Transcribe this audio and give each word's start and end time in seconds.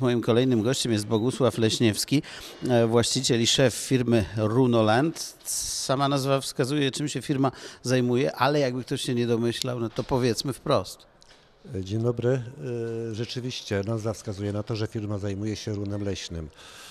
Moim 0.00 0.20
kolejnym 0.20 0.62
gościem 0.62 0.92
jest 0.92 1.06
Bogusław 1.06 1.58
Leśniewski, 1.58 2.22
e, 2.68 2.86
właściciel 2.86 3.42
i 3.42 3.46
szef 3.46 3.74
firmy 3.74 4.24
Runoland. 4.36 5.36
Sama 5.44 6.08
nazwa 6.08 6.40
wskazuje, 6.40 6.90
czym 6.90 7.08
się 7.08 7.22
firma 7.22 7.52
zajmuje, 7.82 8.36
ale 8.36 8.60
jakby 8.60 8.84
ktoś 8.84 9.02
się 9.02 9.14
nie 9.14 9.26
domyślał, 9.26 9.80
no 9.80 9.88
to 9.88 10.04
powiedzmy 10.04 10.52
wprost. 10.52 10.98
Dzień 11.80 12.02
dobry. 12.02 12.42
E, 13.10 13.14
Rzeczywiście 13.14 13.82
nazwa 13.86 14.12
wskazuje 14.12 14.52
na 14.52 14.62
to, 14.62 14.76
że 14.76 14.86
firma 14.86 15.18
zajmuje 15.18 15.56
się 15.56 15.72
runem 15.72 16.04
leśnym. 16.04 16.48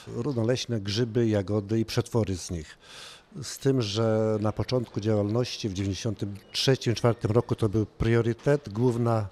Runo 0.07 0.43
leśne, 0.43 0.81
grzyby, 0.81 1.27
jagody 1.27 1.79
i 1.79 1.85
przetwory 1.85 2.38
z 2.38 2.51
nich. 2.51 2.77
Z 3.43 3.57
tym, 3.57 3.81
że 3.81 4.38
na 4.41 4.51
początku 4.51 4.99
działalności 4.99 5.70
w 5.70 5.73
1993-1994 5.73 7.31
roku 7.31 7.55
to 7.55 7.70
był 7.70 7.85
priorytet, 7.85 8.70
główna 8.70 9.27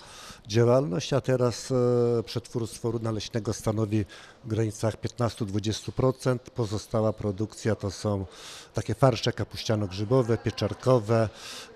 działalność, 0.47 1.13
a 1.13 1.21
teraz 1.21 1.71
e, 1.71 1.75
przetwórstwo 2.23 2.91
runa 2.91 3.11
leśnego 3.11 3.53
stanowi 3.53 4.05
w 4.43 4.47
granicach 4.47 5.01
15-20%. 5.01 6.39
Pozostała 6.55 7.13
produkcja 7.13 7.75
to 7.75 7.91
są 7.91 8.25
takie 8.73 8.95
farsze 8.95 9.31
kapuściano-grzybowe, 9.31 10.37
pieczarkowe, 10.37 11.29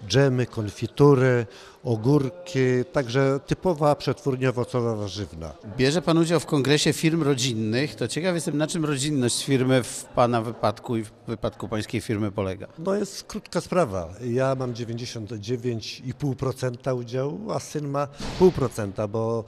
dżemy, 0.07 0.45
konfitury, 0.45 1.45
ogórki, 1.83 2.59
także 2.91 3.39
typowa 3.47 3.95
przetwórnia 3.95 4.49
owocowa 4.49 4.95
warzywna. 4.95 5.53
Bierze 5.77 6.01
Pan 6.01 6.17
udział 6.17 6.39
w 6.39 6.45
kongresie 6.45 6.93
firm 6.93 7.23
rodzinnych. 7.23 7.95
To 7.95 8.07
ciekaw 8.07 8.35
jestem, 8.35 8.57
na 8.57 8.67
czym 8.67 8.85
rodzinność 8.85 9.45
firmy 9.45 9.83
w 9.83 10.03
Pana 10.03 10.41
wypadku 10.41 10.97
i 10.97 11.03
w 11.03 11.11
wypadku 11.27 11.67
Pańskiej 11.67 12.01
firmy 12.01 12.31
polega. 12.31 12.67
No 12.79 12.95
jest 12.95 13.23
krótka 13.23 13.61
sprawa. 13.61 14.13
Ja 14.29 14.55
mam 14.55 14.73
99,5% 14.73 16.99
udziału, 16.99 17.51
a 17.51 17.59
syn 17.59 17.87
ma 17.87 18.07
0,5%, 18.55 19.09
bo 19.09 19.43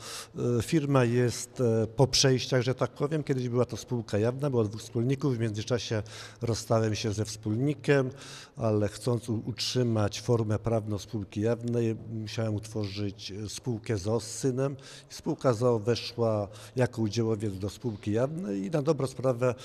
e, 0.60 0.62
firma 0.62 1.04
jest 1.04 1.62
e, 1.62 1.88
po 1.88 2.08
przejściach, 2.08 2.62
że 2.62 2.76
tak 2.76 2.92
powiem. 2.92 3.24
Kiedyś 3.24 3.50
była 3.50 3.66
to 3.66 3.78
spółka 3.78 4.18
jawna, 4.18 4.50
było 4.50 4.64
dwóch 4.64 4.82
wspólników. 4.82 5.38
W 5.38 5.40
międzyczasie 5.40 6.04
rozstałem 6.42 6.96
się 6.96 7.14
ze 7.14 7.26
wspólnikiem, 7.26 8.10
ale 8.58 8.88
chcąc 8.88 9.30
utrzymać 9.30 10.22
formę 10.22 10.60
prawną 10.60 10.98
spółki 10.98 11.42
jawnej, 11.42 11.96
musiałem 12.22 12.56
utworzyć 12.56 13.34
spółkę 13.48 13.98
z 13.98 14.24
synem. 14.24 14.76
Spółka 15.10 15.54
ZOO 15.54 15.80
weszła 15.80 16.48
jako 16.76 17.02
udziałowiec 17.02 17.58
do 17.58 17.70
spółki 17.70 18.12
jawnej 18.12 18.62
i 18.62 18.72
na 18.72 18.82
dobrą 18.82 19.08
sprawę 19.08 19.56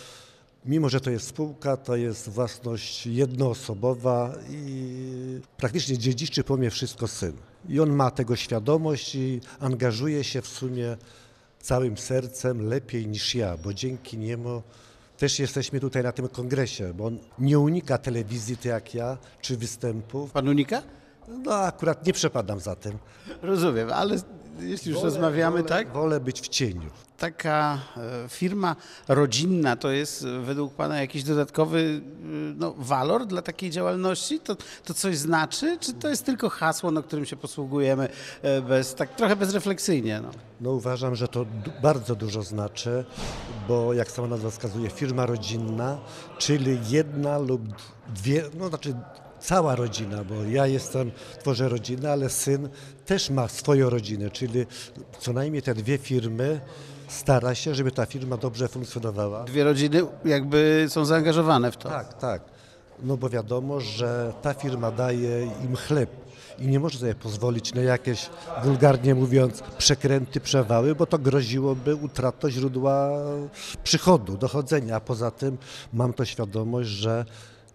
Mimo, 0.66 0.88
że 0.88 1.00
to 1.00 1.10
jest 1.10 1.26
spółka, 1.26 1.76
to 1.76 1.96
jest 1.96 2.28
własność 2.28 3.06
jednoosobowa 3.06 4.34
i 4.50 5.40
praktycznie 5.56 5.98
dziedziczy 5.98 6.44
po 6.44 6.56
mnie 6.56 6.70
wszystko 6.70 7.08
syn. 7.08 7.32
I 7.68 7.80
on 7.80 7.90
ma 7.90 8.10
tego 8.10 8.36
świadomość 8.36 9.14
i 9.14 9.40
angażuje 9.60 10.24
się 10.24 10.42
w 10.42 10.48
sumie 10.48 10.96
całym 11.60 11.98
sercem 11.98 12.68
lepiej 12.68 13.06
niż 13.06 13.34
ja, 13.34 13.56
bo 13.56 13.74
dzięki 13.74 14.18
niemu 14.18 14.62
też 15.18 15.38
jesteśmy 15.38 15.80
tutaj 15.80 16.02
na 16.02 16.12
tym 16.12 16.28
kongresie, 16.28 16.94
bo 16.94 17.06
on 17.06 17.18
nie 17.38 17.58
unika 17.58 17.98
telewizji 17.98 18.56
tak 18.56 18.64
jak 18.66 18.94
ja, 18.94 19.18
czy 19.40 19.56
występów. 19.56 20.30
Pan 20.30 20.48
unika? 20.48 20.82
No 21.28 21.54
akurat 21.54 22.06
nie 22.06 22.12
przepadam 22.12 22.60
za 22.60 22.76
tym. 22.76 22.98
Rozumiem, 23.42 23.90
ale 23.92 24.16
jeśli 24.60 24.92
już 24.92 25.02
rozmawiamy, 25.02 25.56
wolę, 25.56 25.68
tak? 25.68 25.92
Wolę 25.92 26.20
być 26.20 26.40
w 26.40 26.48
cieniu. 26.48 26.90
Taka 27.18 27.78
e, 27.96 28.28
firma 28.28 28.76
rodzinna 29.08 29.76
to 29.76 29.90
jest 29.90 30.24
e, 30.24 30.40
według 30.40 30.74
Pana 30.74 31.00
jakiś 31.00 31.22
dodatkowy 31.22 31.80
e, 31.80 32.26
no, 32.56 32.74
walor 32.78 33.26
dla 33.26 33.42
takiej 33.42 33.70
działalności? 33.70 34.40
To, 34.40 34.56
to 34.84 34.94
coś 34.94 35.16
znaczy, 35.16 35.78
czy 35.80 35.92
to 35.92 36.08
jest 36.08 36.26
tylko 36.26 36.48
hasło, 36.48 36.90
na 36.90 37.02
którym 37.02 37.26
się 37.26 37.36
posługujemy 37.36 38.08
bez, 38.68 38.94
tak 38.94 39.14
trochę 39.14 39.36
bezrefleksyjnie? 39.36 40.20
No. 40.22 40.30
No 40.60 40.70
uważam, 40.70 41.14
że 41.14 41.28
to 41.28 41.46
bardzo 41.82 42.14
dużo 42.14 42.42
znaczy, 42.42 43.04
bo 43.68 43.92
jak 43.92 44.10
sama 44.10 44.28
nazwa 44.28 44.50
wskazuje, 44.50 44.90
firma 44.90 45.26
rodzinna, 45.26 45.98
czyli 46.38 46.78
jedna 46.88 47.38
lub 47.38 47.62
dwie, 48.14 48.44
no 48.58 48.68
znaczy 48.68 48.94
cała 49.42 49.76
rodzina, 49.76 50.24
bo 50.24 50.34
ja 50.44 50.66
jestem, 50.66 51.10
tworzę 51.40 51.68
rodzinę, 51.68 52.12
ale 52.12 52.30
syn 52.30 52.68
też 53.06 53.30
ma 53.30 53.48
swoją 53.48 53.90
rodzinę, 53.90 54.30
czyli 54.30 54.66
co 55.20 55.32
najmniej 55.32 55.62
te 55.62 55.74
dwie 55.74 55.98
firmy 55.98 56.60
stara 57.08 57.54
się, 57.54 57.74
żeby 57.74 57.90
ta 57.90 58.06
firma 58.06 58.36
dobrze 58.36 58.68
funkcjonowała. 58.68 59.44
Dwie 59.44 59.64
rodziny 59.64 60.02
jakby 60.24 60.86
są 60.88 61.04
zaangażowane 61.04 61.72
w 61.72 61.76
to. 61.76 61.88
Tak, 61.88 62.14
tak. 62.14 62.42
No 63.02 63.16
bo 63.16 63.28
wiadomo, 63.28 63.80
że 63.80 64.32
ta 64.42 64.54
firma 64.54 64.90
daje 64.90 65.42
im 65.64 65.76
chleb 65.76 66.10
i 66.58 66.66
nie 66.66 66.80
może 66.80 66.98
sobie 66.98 67.14
pozwolić 67.14 67.74
na 67.74 67.82
jakieś, 67.82 68.30
wulgarnie 68.64 69.14
mówiąc, 69.14 69.62
przekręty, 69.78 70.40
przewały, 70.40 70.94
bo 70.94 71.06
to 71.06 71.18
groziłoby 71.18 71.94
utratą 71.94 72.50
źródła 72.50 73.10
przychodu, 73.84 74.36
dochodzenia. 74.36 74.96
A 74.96 75.00
poza 75.00 75.30
tym 75.30 75.58
mam 75.92 76.12
to 76.12 76.24
świadomość, 76.24 76.88
że 76.88 77.24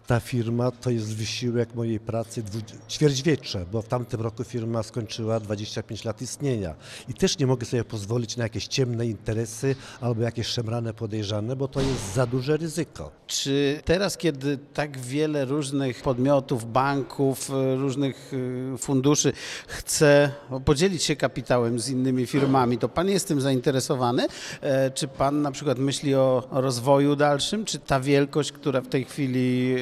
ta 0.08 0.20
firma 0.20 0.70
to 0.70 0.90
jest 0.90 1.16
wysiłek 1.16 1.74
mojej 1.74 2.00
pracy 2.00 2.42
ćwierćwiecze, 2.90 3.66
bo 3.72 3.82
w 3.82 3.88
tamtym 3.88 4.20
roku 4.20 4.44
firma 4.44 4.82
skończyła 4.82 5.40
25 5.40 6.04
lat 6.04 6.22
istnienia. 6.22 6.74
I 7.08 7.14
też 7.14 7.38
nie 7.38 7.46
mogę 7.46 7.66
sobie 7.66 7.84
pozwolić 7.84 8.36
na 8.36 8.42
jakieś 8.42 8.66
ciemne 8.66 9.06
interesy 9.06 9.76
albo 10.00 10.22
jakieś 10.22 10.46
szemrane 10.46 10.94
podejrzane, 10.94 11.56
bo 11.56 11.68
to 11.68 11.80
jest 11.80 12.14
za 12.14 12.26
duże 12.26 12.56
ryzyko. 12.56 13.10
Czy 13.26 13.80
teraz, 13.84 14.16
kiedy 14.16 14.58
tak 14.74 14.98
wiele 14.98 15.44
różnych 15.44 16.02
podmiotów, 16.02 16.72
banków, 16.72 17.50
e, 17.50 17.76
różnych 17.76 18.32
e, 18.74 18.78
funduszy 18.78 19.32
chce 19.66 20.30
podzielić 20.64 21.02
się 21.02 21.16
kapitałem 21.16 21.80
z 21.80 21.88
innymi 21.88 22.26
firmami, 22.26 22.78
to 22.78 22.88
Pan 22.88 23.08
jest 23.08 23.28
tym 23.28 23.40
zainteresowany? 23.40 24.26
E, 24.60 24.90
Czy 24.90 25.08
Pan 25.08 25.42
na 25.42 25.52
przykład 25.52 25.78
myśli 25.78 26.14
o 26.14 26.48
rozwoju 26.50 27.16
dalszym? 27.16 27.64
Czy 27.64 27.78
ta 27.78 28.00
wielkość, 28.00 28.52
która 28.52 28.80
w 28.80 28.88
tej 28.88 29.04
chwili 29.04 29.76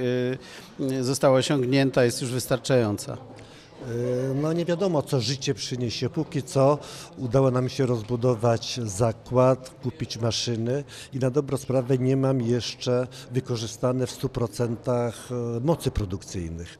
została 1.00 1.38
osiągnięta, 1.38 2.04
jest 2.04 2.22
już 2.22 2.30
wystarczająca? 2.30 3.16
Yy, 3.80 4.34
No 4.34 4.52
nie 4.52 4.64
wiadomo, 4.64 5.02
co 5.02 5.20
życie 5.20 5.54
przyniesie. 5.54 6.10
Póki 6.10 6.42
co 6.42 6.78
udało 7.18 7.50
nam 7.50 7.68
się 7.68 7.86
rozbudować 7.86 8.80
zakład, 8.84 9.70
kupić 9.82 10.18
maszyny 10.18 10.84
i 11.12 11.18
na 11.18 11.30
dobrą 11.30 11.56
sprawę 11.56 11.98
nie 11.98 12.16
mam 12.16 12.40
jeszcze 12.40 13.06
wykorzystane 13.30 14.06
w 14.06 14.18
100% 14.18 15.12
mocy 15.64 15.90
produkcyjnych. 15.90 16.78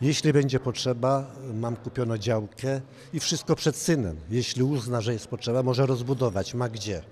Jeśli 0.00 0.32
będzie 0.32 0.60
potrzeba, 0.60 1.26
mam 1.54 1.76
kupiono 1.76 2.18
działkę 2.18 2.80
i 3.12 3.20
wszystko 3.20 3.56
przed 3.56 3.76
synem. 3.76 4.16
Jeśli 4.30 4.62
uzna, 4.62 5.00
że 5.00 5.12
jest 5.12 5.26
potrzeba, 5.26 5.62
może 5.62 5.86
rozbudować, 5.86 6.54
ma 6.54 6.68
gdzie. 6.68 7.02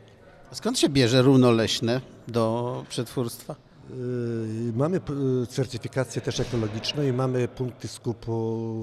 Skąd 0.53 0.79
się 0.79 0.89
bierze 0.89 1.23
runo 1.23 1.51
leśne 1.51 2.01
do 2.29 2.85
przetwórstwa? 2.89 3.72
Yy, 3.93 4.73
Mamy 4.77 5.01
p- 5.01 5.13
certyfikację 5.49 6.23
też 6.23 6.41
ekologiczną 6.41 7.03
i 7.03 7.13
mamy 7.13 7.49
punkty 7.49 7.89
skupu 7.89 8.33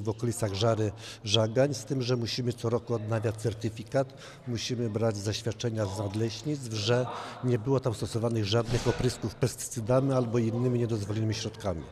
w 0.01 0.09
okolicach 0.09 0.53
Żary 0.53 0.91
Żagań, 1.23 1.73
z 1.73 1.85
tym, 1.85 2.01
że 2.01 2.15
musimy 2.15 2.53
co 2.53 2.69
roku 2.69 2.93
odnawiać 2.93 3.35
certyfikat, 3.35 4.13
musimy 4.47 4.89
brać 4.89 5.17
zaświadczenia 5.17 5.85
z 5.85 5.99
nadleśnictw, 5.99 6.73
że 6.73 7.05
nie 7.43 7.59
było 7.59 7.79
tam 7.79 7.93
stosowanych 7.93 8.45
żadnych 8.45 8.87
oprysków 8.87 9.35
pestycydami 9.35 10.13
albo 10.13 10.37
innymi 10.37 10.79
niedozwolonymi 10.79 11.33
środkami. 11.33 11.83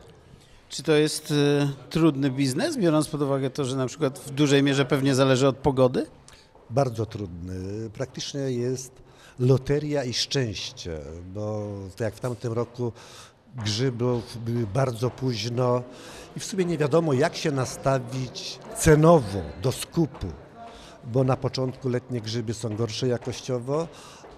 Czy 0.68 0.82
to 0.82 0.92
jest 0.92 1.30
e, 1.30 1.68
trudny 1.90 2.30
biznes, 2.30 2.76
biorąc 2.76 3.08
pod 3.08 3.22
uwagę 3.22 3.50
to, 3.50 3.64
że 3.64 3.76
na 3.76 3.86
przykład 3.86 4.18
w 4.18 4.30
dużej 4.30 4.62
mierze 4.62 4.84
pewnie 4.84 5.14
zależy 5.14 5.48
od 5.48 5.56
pogody? 5.56 6.06
Bardzo 6.70 7.06
trudny. 7.06 7.90
Praktycznie 7.90 8.40
jest 8.40 8.92
loteria 9.38 10.04
i 10.04 10.14
szczęście, 10.14 11.00
bo 11.34 11.68
jak 12.00 12.14
w 12.14 12.20
tamtym 12.20 12.52
roku 12.52 12.92
grzybów 13.56 14.44
były 14.44 14.66
bardzo 14.66 15.10
późno 15.10 15.82
i 16.36 16.40
w 16.40 16.44
sumie 16.44 16.64
nie 16.64 16.78
wiadomo 16.78 17.12
jak 17.12 17.36
się 17.36 17.50
nastawić 17.50 18.58
cenowo 18.76 19.42
do 19.62 19.72
skupu, 19.72 20.26
bo 21.04 21.24
na 21.24 21.36
początku 21.36 21.88
letnie 21.88 22.20
grzyby 22.20 22.54
są 22.54 22.76
gorsze 22.76 23.08
jakościowo, 23.08 23.88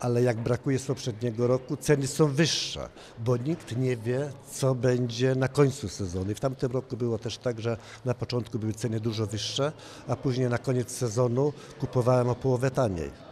ale 0.01 0.23
jak 0.23 0.37
brakuje 0.37 0.79
z 0.79 0.87
poprzedniego 0.87 1.47
roku, 1.47 1.77
ceny 1.77 2.07
są 2.07 2.27
wyższe, 2.27 2.89
bo 3.19 3.37
nikt 3.37 3.77
nie 3.77 3.97
wie, 3.97 4.33
co 4.53 4.75
będzie 4.75 5.35
na 5.35 5.49
końcu 5.49 5.89
sezonu. 5.89 6.31
I 6.31 6.35
w 6.35 6.41
tamtym 6.41 6.73
roku 6.73 6.97
było 6.97 7.19
też 7.19 7.39
tak, 7.39 7.61
że 7.61 7.77
na 8.05 8.15
początku 8.15 8.59
były 8.59 8.73
ceny 8.73 9.01
dużo 9.01 9.27
wyższe, 9.27 9.73
a 10.09 10.17
później 10.17 10.49
na 10.49 10.59
koniec 10.59 10.91
sezonu 10.91 11.53
kupowałem 11.81 12.29
o 12.29 12.35
połowę 12.35 12.71
taniej. 12.71 13.30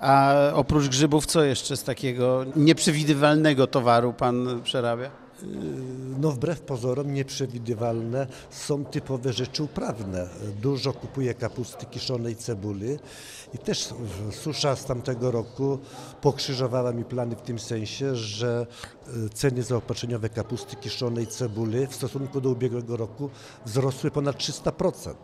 A 0.00 0.34
oprócz 0.54 0.88
grzybów, 0.88 1.26
co 1.26 1.44
jeszcze 1.44 1.76
z 1.76 1.84
takiego 1.84 2.44
nieprzewidywalnego 2.56 3.66
towaru 3.66 4.12
pan 4.12 4.60
przerabia? 4.64 5.10
No 6.20 6.30
wbrew 6.30 6.60
pozorom 6.60 7.14
nieprzewidywalne 7.14 8.26
są 8.50 8.84
typowe 8.84 9.32
rzeczy 9.32 9.62
uprawne. 9.62 10.28
Dużo 10.60 10.92
kupuję 10.92 11.34
kapusty 11.34 11.86
kiszonej 11.86 12.36
cebuli 12.36 12.98
i 13.54 13.58
też 13.58 13.88
susza 14.30 14.76
z 14.76 14.84
tamtego 14.84 15.30
roku 15.30 15.78
pokrzyżowała 16.20 16.92
mi 16.92 17.04
plany 17.04 17.36
w 17.36 17.42
tym 17.42 17.58
sensie, 17.58 18.16
że 18.16 18.66
e, 19.26 19.28
ceny 19.28 19.62
zaopatrzeniowe 19.62 20.28
kapusty 20.28 20.76
kiszonej 20.76 21.26
cebuli 21.26 21.86
w 21.86 21.94
stosunku 21.94 22.40
do 22.40 22.50
ubiegłego 22.50 22.96
roku 22.96 23.30
wzrosły 23.66 24.10
ponad 24.10 24.36
300%. 24.36 25.14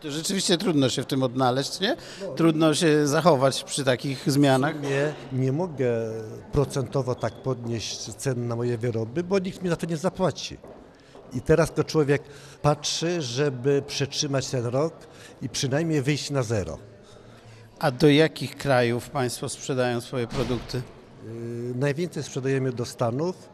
To 0.00 0.10
rzeczywiście 0.10 0.58
trudno 0.58 0.88
się 0.88 1.02
w 1.02 1.06
tym 1.06 1.22
odnaleźć, 1.22 1.80
nie? 1.80 1.96
Trudno 2.36 2.74
się 2.74 3.06
zachować 3.06 3.64
przy 3.64 3.84
takich 3.84 4.30
zmianach. 4.30 4.82
Nie, 4.82 5.12
nie 5.32 5.52
mogę 5.52 5.92
procentowo 6.52 7.14
tak 7.14 7.34
podnieść 7.34 7.98
cen 7.98 8.48
na 8.48 8.56
moje 8.56 8.78
wyroby, 8.78 9.24
bo 9.24 9.38
nikt 9.38 9.62
mi 9.62 9.68
za 9.68 9.76
to 9.76 9.86
nie 9.86 9.96
zapłaci. 9.96 10.56
I 11.32 11.40
teraz 11.40 11.72
to 11.72 11.84
człowiek 11.84 12.22
patrzy, 12.62 13.22
żeby 13.22 13.82
przetrzymać 13.86 14.48
ten 14.48 14.66
rok 14.66 14.94
i 15.42 15.48
przynajmniej 15.48 16.02
wyjść 16.02 16.30
na 16.30 16.42
zero. 16.42 16.78
A 17.78 17.90
do 17.90 18.08
jakich 18.08 18.56
krajów 18.56 19.10
Państwo 19.10 19.48
sprzedają 19.48 20.00
swoje 20.00 20.26
produkty? 20.26 20.82
Yy, 21.24 21.32
Najwięcej 21.74 22.22
sprzedajemy 22.22 22.72
do 22.72 22.84
Stanów, 22.84 23.48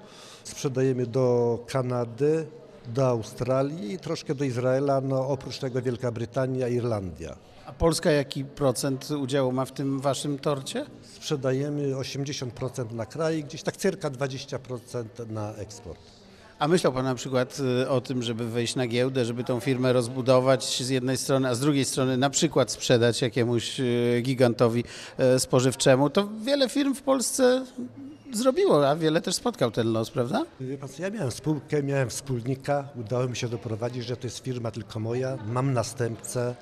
sprzedajemy 0.44 1.06
do 1.06 1.58
Kanady, 1.66 2.46
do 2.88 3.06
Australii 3.06 3.92
i 3.92 3.98
troszkę 3.98 4.34
do 4.34 4.44
Izraela, 4.44 5.00
no 5.00 5.28
oprócz 5.28 5.58
tego 5.58 5.82
Wielka 5.82 6.12
Brytania, 6.12 6.68
Irlandia. 6.68 7.36
A 7.66 7.72
Polska 7.72 8.10
jaki 8.10 8.44
procent 8.44 9.10
udziału 9.10 9.52
ma 9.52 9.64
w 9.64 9.72
tym 9.72 10.00
Waszym 10.00 10.38
torcie? 10.38 10.86
Sprzedajemy 11.02 11.94
80% 11.94 12.92
na 12.92 13.06
kraj, 13.06 13.44
gdzieś 13.44 13.62
tak 13.62 13.76
circa 13.76 14.10
20% 14.10 15.30
na 15.30 15.54
eksport. 15.54 16.00
A 16.58 16.68
myślał 16.68 16.92
Pan 16.92 17.04
na 17.04 17.14
przykład 17.14 17.58
y, 17.82 17.88
o 17.88 18.00
tym, 18.00 18.22
żeby 18.22 18.50
wejść 18.50 18.76
na 18.76 18.86
giełdę, 18.86 19.24
żeby 19.24 19.44
tą 19.44 19.60
firmę 19.60 19.92
rozbudować 19.92 20.84
z 20.84 20.88
jednej 20.88 21.16
strony, 21.16 21.48
a 21.48 21.54
z 21.54 21.60
drugiej 21.60 21.84
strony 21.84 22.16
na 22.16 22.30
przykład 22.30 22.70
sprzedać 22.70 23.22
jakiemuś 23.22 23.80
y, 23.80 24.20
gigantowi 24.22 24.84
y, 25.36 25.40
spożywczemu? 25.40 26.10
To 26.10 26.28
wiele 26.44 26.68
firm 26.68 26.94
w 26.94 27.02
Polsce 27.02 27.64
zrobiło, 28.36 28.88
a 28.88 28.96
wiele 28.96 29.20
też 29.20 29.34
spotkał 29.34 29.70
ten 29.70 29.92
los, 29.92 30.10
prawda? 30.10 30.44
Wie 30.60 30.78
pan 30.78 30.88
ja 30.98 31.10
miałem 31.10 31.30
spółkę, 31.30 31.82
miałem 31.82 32.10
wspólnika, 32.10 32.88
udało 32.96 33.28
mi 33.28 33.36
się 33.36 33.48
doprowadzić, 33.48 34.04
że 34.04 34.16
to 34.16 34.26
jest 34.26 34.38
firma 34.38 34.70
tylko 34.70 35.00
moja, 35.00 35.38
mam 35.46 35.72
następcę, 35.72 36.54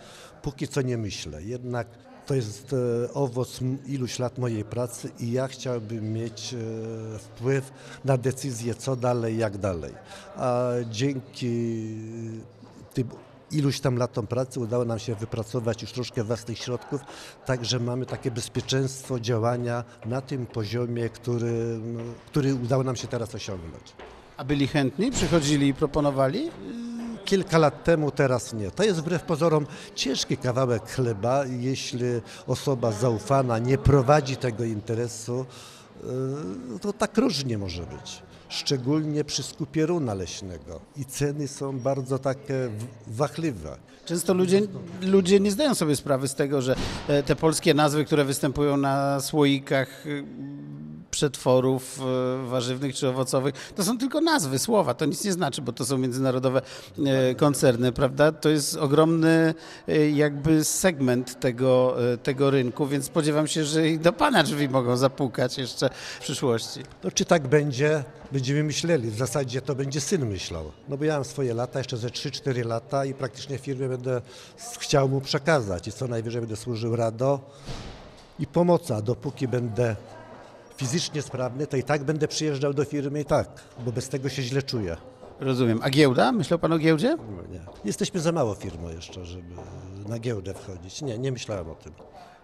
póki 0.43 0.69
co 0.69 0.83
nie 0.83 0.99
myślę. 0.99 1.43
Jednak 1.43 1.87
to 2.27 2.35
jest 2.35 2.73
e, 2.73 3.13
owoc 3.13 3.61
iluś 3.87 4.19
lat 4.19 4.39
mojej 4.39 4.65
pracy 4.65 5.11
i 5.21 5.33
ja 5.33 5.49
chciałbym 5.49 6.13
mieć 6.13 6.55
e, 6.55 7.19
wpływ 7.19 7.73
na 8.05 8.17
decyzję, 8.17 8.75
co 8.75 8.97
dalej, 8.97 9.39
jak 9.39 9.59
dalej. 9.59 9.93
A 10.37 10.71
dzięki 10.91 11.97
tym 12.95 13.09
iluś 13.51 13.81
tam 13.81 13.97
latom 13.97 14.27
pracy 14.27 14.61
udało 14.61 14.85
nam 14.85 14.99
się 14.99 15.15
wypracować 15.15 15.83
już 15.83 15.93
troszkę 15.93 16.25
własnych 16.25 16.59
środków, 16.59 17.01
także 17.47 17.81
mamy 17.81 18.07
takie 18.07 18.31
bezpieczeństwo 18.31 19.21
działania 19.21 19.85
na 20.07 20.21
tym 20.21 20.47
poziomie, 20.47 21.09
który, 21.09 21.81
no, 21.83 22.01
który 22.27 22.55
udało 22.55 22.85
nam 22.85 22.97
się 22.97 23.09
teraz 23.09 23.35
osiągnąć. 23.35 23.93
A 24.37 24.45
byli 24.45 24.67
chętni, 24.67 25.11
przychodzili 25.11 25.69
i 25.69 25.75
proponowali? 25.75 26.51
Kilka 27.25 27.59
lat 27.59 27.85
temu, 27.85 28.11
teraz 28.11 28.53
nie. 28.53 28.71
To 28.71 28.85
jest 28.85 29.01
wbrew 29.01 29.23
pozorom 29.23 29.67
ciężki 29.95 30.37
kawałek 30.37 30.91
chleba, 30.91 31.45
jeśli 31.47 32.07
osoba 32.47 32.93
zaufana 32.93 33.59
nie 33.59 33.79
prowadzi 33.79 34.37
tego 34.37 34.65
interesu, 34.65 35.47
yy, 36.73 36.79
to 36.81 36.93
tak 36.93 37.19
różnie 37.19 37.59
może 37.59 37.83
być. 37.83 38.23
Szczególnie 38.55 39.25
przy 39.25 39.43
skupie 39.43 39.87
runa 39.87 40.15
leśnego. 40.15 40.81
I 40.97 41.05
ceny 41.05 41.49
są 41.49 41.79
bardzo 41.79 42.19
takie 42.19 42.71
wachliwe. 43.07 43.77
Często 44.05 44.35
ludzie, 44.35 44.61
ludzie 45.03 45.41
nie 45.41 45.51
zdają 45.51 45.75
sobie 45.75 45.97
sprawy 45.97 46.29
z 46.29 46.35
tego, 46.35 46.63
że 46.63 46.77
e, 47.09 47.23
te 47.23 47.37
polskie 47.37 47.75
nazwy, 47.75 48.05
które 48.05 48.25
występują 48.25 48.77
na 48.77 49.21
słoikach 49.21 50.07
y, 50.07 50.25
przetworów 51.15 52.01
e, 52.01 52.49
warzywnych 52.49 52.95
czy 52.95 53.09
owocowych, 53.09 53.73
to 53.77 53.85
są 53.85 53.99
tylko 53.99 54.21
nazwy, 54.21 54.59
słowa. 54.59 54.95
To 54.95 55.05
nic 55.05 55.25
nie 55.25 55.33
znaczy, 55.33 55.63
bo 55.63 55.73
to 55.73 55.85
są 55.85 55.99
międzynarodowe 55.99 56.63
e, 57.07 57.35
koncerny, 57.35 57.93
prawda? 57.93 58.33
To 58.33 58.49
jest 58.49 58.77
ogromny 58.77 59.55
e, 59.89 60.11
jakby 60.11 60.65
segment 60.65 61.41
tego, 61.41 61.97
tego 62.23 62.51
rynku, 62.51 62.87
więc 62.87 63.05
spodziewam 63.05 63.47
się, 63.47 63.65
że 63.65 63.89
i 63.89 63.99
do 63.99 64.13
Pana 64.13 64.43
drzwi 64.43 64.69
mogą 64.69 64.97
zapukać 64.97 65.59
jeszcze 65.59 65.91
w 66.19 66.21
przyszłości. 66.21 66.81
Czy 67.15 67.25
tak 67.25 67.49
będzie, 67.49 68.05
będziemy 68.33 68.65
myśleli. 68.65 69.11
W 69.11 69.17
zasadzie 69.17 69.61
to 69.61 69.75
będzie 69.75 70.01
syn 70.01 70.27
myślał. 70.27 70.73
No 70.89 70.97
bo 70.97 71.05
ja 71.05 71.15
mam 71.15 71.25
swoje 71.25 71.55
lata, 71.55 71.79
jeszcze 71.79 71.97
ze 71.97 72.09
3-4 72.09 72.67
lata 72.67 73.05
i 73.05 73.15
praktycznie 73.15 73.59
firmie 73.59 73.89
będę 73.89 74.21
chciał 74.79 75.09
mu 75.09 75.21
przekazać. 75.21 75.89
I 75.89 75.93
co 75.93 76.09
najwyżej 76.09 76.41
będę 76.41 76.57
służył 76.57 76.97
rado 76.97 77.41
i 78.39 78.47
pomocy, 78.47 78.95
a 78.95 79.03
dopóki 79.03 79.49
będę 79.49 79.97
fizycznie 80.77 81.23
sprawny, 81.23 81.67
to 81.67 81.77
i 81.77 81.83
tak 81.83 82.05
będę 82.05 82.29
przyjeżdżał 82.29 82.75
do 82.75 82.85
firmy 82.85 83.21
i 83.21 83.25
tak, 83.25 83.49
bo 83.85 83.93
bez 83.93 84.09
tego 84.09 84.29
się 84.29 84.43
źle 84.43 84.63
czuję. 84.63 84.97
Rozumiem. 85.41 85.81
A 85.83 85.91
giełda? 85.91 86.33
Myślał 86.33 86.59
Pan 86.59 86.73
o 86.73 86.79
giełdzie? 86.79 87.17
No 87.17 87.53
Nie. 87.53 87.61
Jesteśmy 87.85 88.21
za 88.21 88.33
mało 88.33 88.55
firmą 88.55 88.89
jeszcze, 88.91 89.25
żeby 89.25 89.55
na 90.09 90.19
giełdę 90.19 90.55
wchodzić. 90.55 91.03
Nie, 91.03 91.19
nie 91.19 91.33
myślałem 91.33 91.71
o 91.71 91.75
tym. 91.75 91.93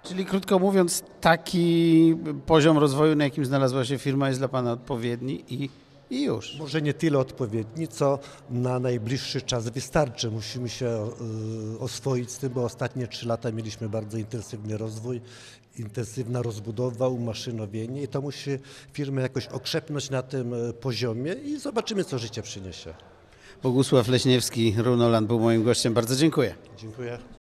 Czyli 0.03 0.27
krótko 0.27 0.59
mówiąc, 0.59 1.03
taki 1.21 2.17
poziom 2.47 2.79
rozwoju, 2.79 3.17
na 3.17 3.25
jakim 3.25 3.45
znalazła 3.45 3.85
się 3.85 3.99
firma, 3.99 4.29
jest 4.29 4.41
dla 4.41 4.49
Pana 4.49 4.73
odpowiedni 4.73 5.45
i, 5.49 5.71
i 6.11 6.23
już. 6.23 6.57
Może 6.59 6.83
nie 6.83 6.95
tyle 6.95 7.19
odpowiedni, 7.19 7.89
co 7.89 8.19
na 8.51 8.79
najbliższy 8.79 9.43
czas 9.43 9.69
wystarczy. 9.69 10.31
Musimy 10.31 10.69
się 10.69 11.11
y, 11.75 11.79
oswoić 11.79 12.31
z 12.31 12.39
tym, 12.39 12.53
bo 12.53 12.65
ostatnie 12.65 13.07
trzy 13.07 13.29
lata 13.29 13.53
mieliśmy 13.53 13.89
bardzo 13.89 14.19
intensywny 14.19 14.77
rozwój, 14.79 15.21
intensywna 15.79 16.43
rozbudowa, 16.43 17.09
umaszynowienie 17.09 18.03
i 18.03 18.09
to 18.09 18.21
musi 18.21 18.51
firmę 18.93 19.23
jakoś 19.23 19.47
okrzepnąć 19.47 20.11
na 20.11 20.23
tym 20.23 20.55
y, 20.55 20.73
poziomie 20.73 21.33
i 21.33 21.59
zobaczymy, 21.59 22.05
co 22.05 22.19
życie 22.19 22.43
przyniesie. 22.43 22.95
Bogusław 23.63 24.09
Leśniewski, 24.09 24.75
Runoland 24.79 25.27
był 25.27 25.41
moim 25.41 25.65
gościem. 25.65 25.95
Bardzo 25.95 26.17
dziękuję. 26.17 26.55
Dziękuję. 26.77 27.19